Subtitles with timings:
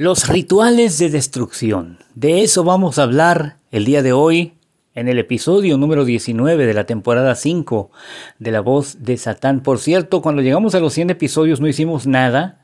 [0.00, 1.98] Los rituales de destrucción.
[2.14, 4.54] De eso vamos a hablar el día de hoy
[4.94, 7.90] en el episodio número 19 de la temporada 5
[8.38, 9.60] de La Voz de Satán.
[9.60, 12.62] Por cierto, cuando llegamos a los 100 episodios no hicimos nada,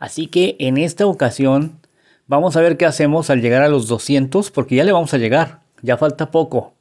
[0.00, 1.78] así que en esta ocasión
[2.26, 5.18] vamos a ver qué hacemos al llegar a los 200 porque ya le vamos a
[5.18, 6.74] llegar, ya falta poco.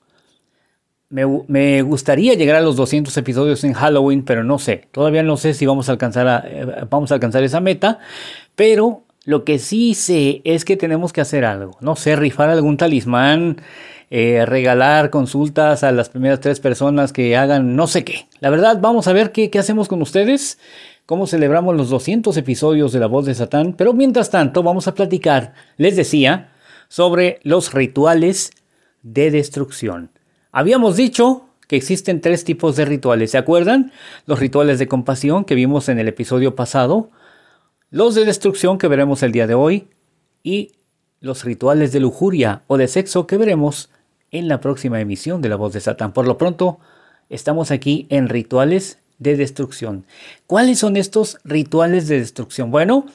[1.10, 5.54] Me, gustaría llegar a los 200 episodios en Halloween, pero no sé, todavía no sé
[5.54, 8.00] si vamos a alcanzar, eh, vamos a alcanzar esa meta,
[8.56, 11.78] pero lo que sí sé es que tenemos que hacer algo.
[11.80, 13.58] No sé, rifar algún talismán,
[14.10, 18.28] eh, regalar consultas a las primeras tres personas que hagan no sé qué.
[18.40, 20.60] La verdad, vamos a ver qué, qué hacemos con ustedes,
[21.06, 23.74] cómo celebramos los 200 episodios de La Voz de Satán.
[23.78, 26.52] Pero mientras tanto, vamos a platicar, les decía,
[26.90, 28.52] sobre los rituales
[29.04, 30.12] de destrucción.
[30.52, 33.94] Habíamos dicho que existen tres tipos de rituales, ¿se acuerdan?
[34.26, 37.10] Los rituales de compasión que vimos en el episodio pasado
[37.94, 39.88] los de destrucción que veremos el día de hoy
[40.42, 40.72] y
[41.20, 43.92] los rituales de lujuria o de sexo que veremos
[44.32, 46.12] en la próxima emisión de La Voz de Satán.
[46.12, 46.80] Por lo pronto,
[47.30, 50.08] estamos aquí en rituales de destrucción.
[50.48, 52.72] ¿Cuáles son estos rituales de destrucción?
[52.72, 53.06] Bueno,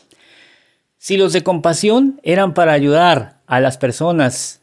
[0.97, 4.61] si los de compasión eran para ayudar a las personas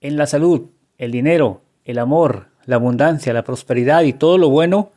[0.00, 0.66] en la salud,
[0.98, 4.92] el dinero, el amor, la abundancia, la prosperidad y todo lo bueno,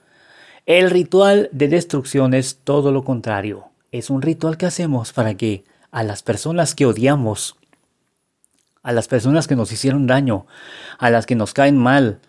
[0.68, 5.66] el ritual de destrucción es todo lo contrario es un ritual que hacemos para que
[5.92, 7.56] a las personas que odiamos,
[8.82, 10.48] a las personas que nos hicieron daño,
[10.98, 12.20] a las que nos caen mal,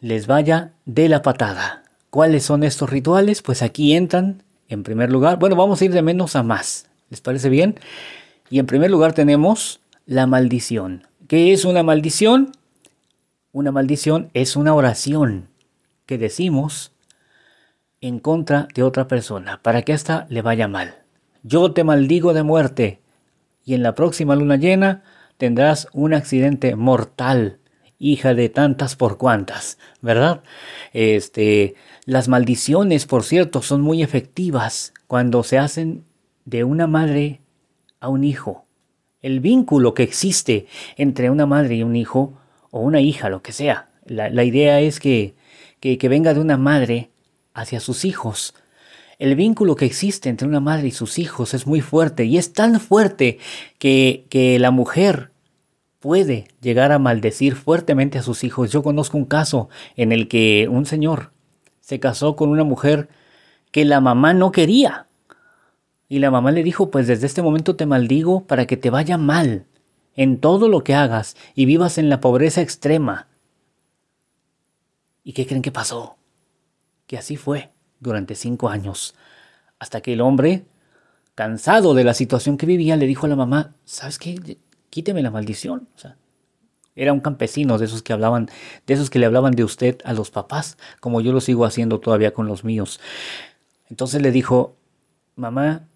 [0.00, 1.82] les vaya de la patada.
[2.10, 3.40] ¿Cuáles son estos rituales?
[3.40, 6.90] Pues aquí entran, en primer lugar, bueno, vamos a ir de menos a más.
[7.08, 7.80] ¿Les parece bien?
[8.50, 11.08] Y en primer lugar tenemos la maldición.
[11.26, 12.52] ¿Qué es una maldición?
[13.50, 15.48] Una maldición es una oración
[16.04, 16.92] que decimos
[18.06, 21.02] en contra de otra persona para que ésta le vaya mal.
[21.42, 23.00] Yo te maldigo de muerte
[23.64, 25.02] y en la próxima luna llena
[25.38, 27.58] tendrás un accidente mortal,
[27.98, 30.42] hija de tantas por cuantas, ¿verdad?
[30.92, 31.74] Este,
[32.04, 36.04] las maldiciones, por cierto, son muy efectivas cuando se hacen
[36.44, 37.40] de una madre
[37.98, 38.66] a un hijo.
[39.20, 40.66] El vínculo que existe
[40.96, 42.38] entre una madre y un hijo,
[42.70, 43.88] o una hija, lo que sea.
[44.04, 45.34] La, idea es que,
[45.80, 47.10] que, que venga de una madre
[47.56, 48.54] hacia sus hijos.
[49.18, 52.52] El vínculo que existe entre una madre y sus hijos es muy fuerte y es
[52.52, 53.38] tan fuerte
[53.78, 55.30] que, que la mujer
[55.98, 58.70] puede llegar a maldecir fuertemente a sus hijos.
[58.70, 61.32] Yo conozco un caso en el que un señor
[61.80, 63.08] se casó con una mujer
[63.70, 65.06] que la mamá no quería.
[66.08, 69.18] Y la mamá le dijo, pues desde este momento te maldigo para que te vaya
[69.18, 69.66] mal
[70.14, 73.28] en todo lo que hagas y vivas en la pobreza extrema.
[75.24, 76.16] ¿Y qué creen que pasó?
[77.06, 79.14] Que así fue durante cinco años,
[79.78, 80.64] hasta que el hombre,
[81.34, 84.58] cansado de la situación que vivía, le dijo a la mamá, ¿sabes qué?
[84.90, 85.88] Quíteme la maldición.
[86.94, 88.48] Era un campesino de esos que hablaban,
[88.86, 92.00] de esos que le hablaban de usted a los papás, como yo lo sigo haciendo
[92.00, 93.00] todavía con los míos.
[93.90, 94.76] Entonces le dijo,
[95.36, 95.86] mamá,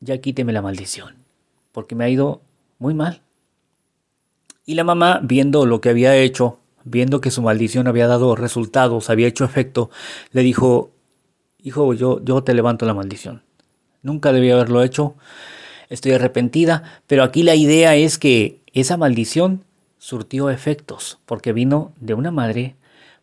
[0.00, 1.16] ya quíteme la maldición,
[1.72, 2.42] porque me ha ido
[2.78, 3.22] muy mal.
[4.66, 9.10] Y la mamá, viendo lo que había hecho, viendo que su maldición había dado resultados,
[9.10, 9.90] había hecho efecto,
[10.32, 10.92] le dijo,
[11.58, 13.42] hijo, yo, yo te levanto la maldición.
[14.02, 15.14] Nunca debía haberlo hecho,
[15.88, 19.64] estoy arrepentida, pero aquí la idea es que esa maldición
[19.98, 22.76] surtió efectos, porque vino de una madre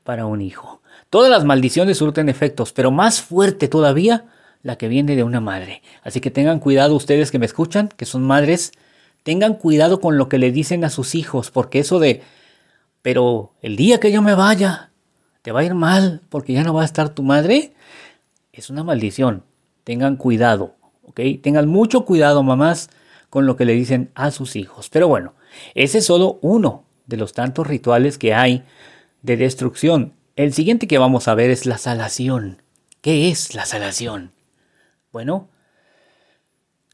[0.03, 0.81] para un hijo.
[1.09, 4.26] Todas las maldiciones surten efectos, pero más fuerte todavía
[4.62, 5.81] la que viene de una madre.
[6.03, 8.72] Así que tengan cuidado ustedes que me escuchan, que son madres,
[9.24, 12.22] tengan cuidado con lo que le dicen a sus hijos, porque eso de
[13.01, 14.91] pero el día que yo me vaya,
[15.41, 17.73] te va a ir mal porque ya no va a estar tu madre.
[18.51, 19.43] Es una maldición.
[19.83, 21.21] Tengan cuidado, ¿ok?
[21.41, 22.89] Tengan mucho cuidado, mamás,
[23.29, 24.89] con lo que le dicen a sus hijos.
[24.89, 25.33] Pero bueno,
[25.75, 28.63] ese es solo uno de los tantos rituales que hay
[29.21, 30.13] de destrucción.
[30.35, 32.61] El siguiente que vamos a ver es la salación.
[33.01, 34.31] ¿Qué es la salación?
[35.11, 35.49] Bueno,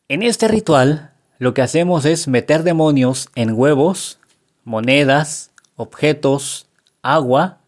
[0.07, 4.19] en este ritual lo que hacemos es meter demonios en huevos,
[4.63, 6.67] monedas, objetos,
[7.01, 7.59] agua,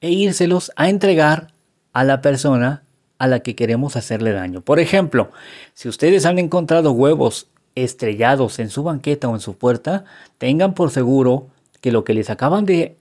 [0.00, 1.52] e írselos a entregar
[1.92, 2.82] a la persona
[3.18, 4.62] a la que queremos hacerle daño.
[4.62, 5.30] Por ejemplo,
[5.74, 7.46] si ustedes han encontrado huevos
[7.76, 10.04] estrellados en su banqueta o en su puerta,
[10.38, 11.48] tengan por seguro
[11.80, 12.96] que lo que les acaban de,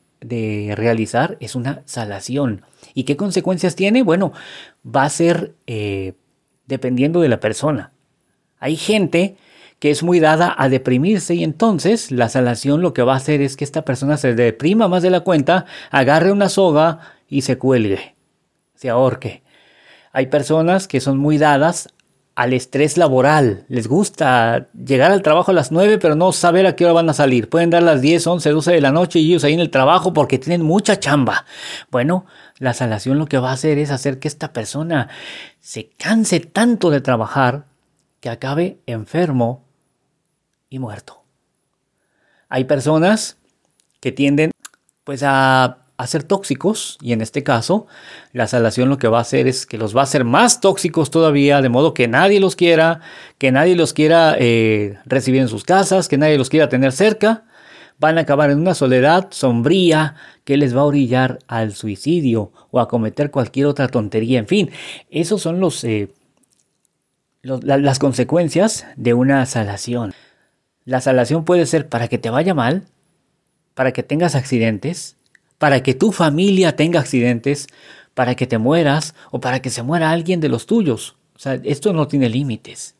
[0.75, 2.61] realizar es una salación.
[2.93, 4.03] ¿Y qué consecuencias tiene?
[4.03, 4.33] Bueno,
[4.85, 6.13] va a ser eh,
[6.67, 7.91] dependiendo de la persona.
[8.59, 9.37] Hay gente
[9.81, 13.41] que es muy dada a deprimirse y entonces la salación lo que va a hacer
[13.41, 17.57] es que esta persona se deprima más de la cuenta, agarre una soga y se
[17.57, 18.15] cuelgue,
[18.75, 19.41] se ahorque.
[20.11, 21.89] Hay personas que son muy dadas
[22.35, 23.65] al estrés laboral.
[23.69, 27.09] Les gusta llegar al trabajo a las 9 pero no saber a qué hora van
[27.09, 27.49] a salir.
[27.49, 30.13] Pueden dar las 10, 11, 12 de la noche y ellos ahí en el trabajo
[30.13, 31.45] porque tienen mucha chamba.
[31.89, 32.27] Bueno,
[32.59, 35.09] la salación lo que va a hacer es hacer que esta persona
[35.59, 37.65] se canse tanto de trabajar
[38.19, 39.70] que acabe enfermo
[40.71, 41.21] y muerto.
[42.49, 43.37] Hay personas
[43.99, 44.49] que tienden
[45.03, 47.85] pues a a ser tóxicos y en este caso
[48.33, 51.11] la salación lo que va a hacer es que los va a hacer más tóxicos
[51.11, 53.01] todavía, de modo que nadie los quiera,
[53.37, 57.43] que nadie los quiera eh, recibir en sus casas, que nadie los quiera tener cerca,
[57.99, 62.79] van a acabar en una soledad sombría que les va a orillar al suicidio o
[62.79, 64.71] a cometer cualquier otra tontería, en fin,
[65.11, 66.09] esos son los, eh,
[67.43, 70.15] las consecuencias de una salación.
[70.85, 72.85] La salación puede ser para que te vaya mal,
[73.73, 75.17] para que tengas accidentes,
[75.57, 77.67] para que tu familia tenga accidentes,
[78.13, 81.15] para que te mueras o para que se muera alguien de los tuyos.
[81.35, 82.95] O sea, esto no tiene límites.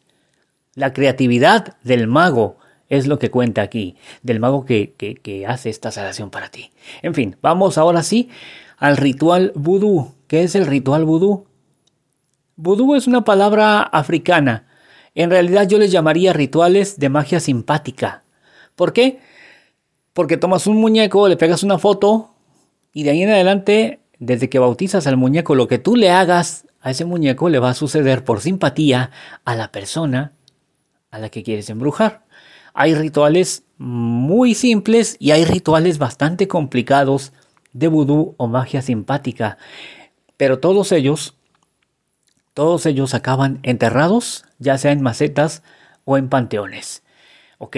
[0.76, 2.58] La creatividad del mago
[2.88, 6.72] es lo que cuenta aquí, del mago que, que, hace esta sanación para ti.
[7.02, 8.30] En fin, vamos ahora sí
[8.78, 10.14] al ritual vudú.
[10.28, 11.46] ¿Qué es el ritual vudú?
[12.56, 14.68] Vudú es una palabra africana.
[15.16, 18.24] En realidad yo les llamaría rituales de magia simpática.
[18.76, 19.20] ¿Por qué?
[20.14, 22.34] Porque tomas un muñeco, le pegas una foto,
[22.94, 26.66] y de ahí en adelante, desde que bautizas al muñeco, lo que tú le hagas
[26.82, 29.12] a ese muñeco le va a suceder por simpatía
[29.46, 30.34] a la persona
[31.12, 32.26] a la que quieres embrujar.
[32.74, 37.34] Hay rituales muy simples y hay rituales bastante complicados
[37.74, 39.58] de vudú o magia simpática.
[40.38, 41.36] Pero todos ellos,
[42.54, 45.64] todos ellos acaban enterrados, ya sea en macetas
[46.06, 47.04] o en panteones.
[47.58, 47.78] ¿Ok?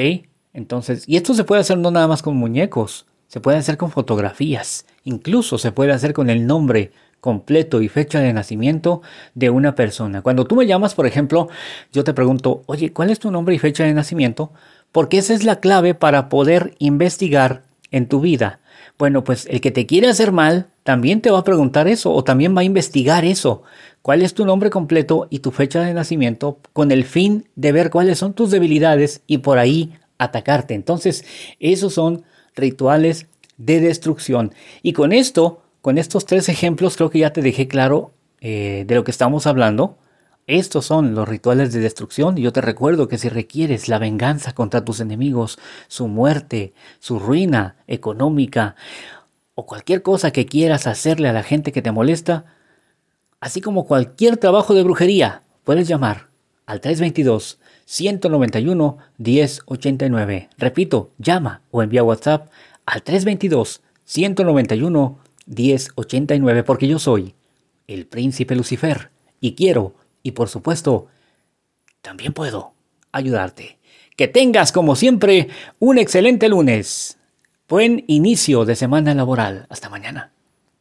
[0.54, 3.92] Entonces, y esto se puede hacer no nada más con muñecos, se puede hacer con
[3.92, 9.02] fotografías, incluso se puede hacer con el nombre completo y fecha de nacimiento
[9.34, 10.22] de una persona.
[10.22, 11.48] Cuando tú me llamas, por ejemplo,
[11.92, 14.52] yo te pregunto, oye, ¿cuál es tu nombre y fecha de nacimiento?
[14.92, 18.60] Porque esa es la clave para poder investigar en tu vida.
[18.98, 22.24] Bueno, pues el que te quiere hacer mal también te va a preguntar eso o
[22.24, 23.63] también va a investigar eso.
[24.01, 27.90] ¿Cuál es tu nombre completo y tu fecha de nacimiento con el fin de ver
[27.90, 30.74] cuáles son tus debilidades y por ahí atacarte?
[30.74, 31.25] Entonces,
[31.60, 32.24] esos son
[32.56, 34.54] rituales de destrucción.
[34.81, 38.12] Y con esto, con estos tres ejemplos, creo que ya te dejé claro
[38.42, 39.98] eh, de lo que estamos hablando.
[40.45, 44.54] Estos son los rituales de destrucción y yo te recuerdo que si requieres la venganza
[44.54, 45.57] contra tus enemigos,
[45.88, 48.75] su muerte, su ruina económica
[49.56, 52.45] o cualquier cosa que quieras hacerle a la gente que te molesta,
[53.40, 56.28] así como cualquier trabajo de brujería, puedes llamar
[56.66, 60.50] al 322 191 1089.
[60.57, 62.50] Repito, llama o envía WhatsApp
[62.86, 67.34] al 322 191 1089 porque yo soy
[67.88, 71.08] el príncipe Lucifer y quiero y por supuesto
[72.02, 72.74] también puedo
[73.12, 73.78] ayudarte.
[74.16, 75.50] Que tengas como siempre
[75.80, 77.20] un excelente lunes.
[77.68, 79.68] Buen inicio de semana laboral.
[79.70, 80.31] Hasta mañana.